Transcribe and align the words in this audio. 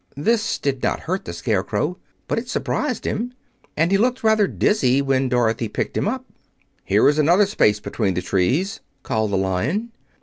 This 0.17 0.57
did 0.57 0.81
not 0.81 1.01
hurt 1.01 1.25
the 1.25 1.31
Scarecrow, 1.31 1.99
but 2.27 2.39
it 2.39 2.49
surprised 2.49 3.05
him, 3.05 3.35
and 3.77 3.91
he 3.91 3.99
looked 3.99 4.23
rather 4.23 4.47
dizzy 4.47 4.99
when 4.99 5.29
Dorothy 5.29 5.67
picked 5.67 5.95
him 5.95 6.07
up. 6.07 6.25
"Here 6.83 7.07
is 7.07 7.19
another 7.19 7.45
space 7.45 7.79
between 7.79 8.15
the 8.15 8.23
trees," 8.23 8.79
called 9.03 9.29
the 9.29 9.37
Lion. 9.37 9.91